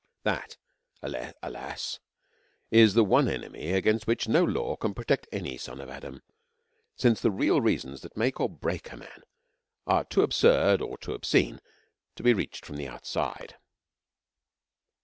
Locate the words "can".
4.75-4.95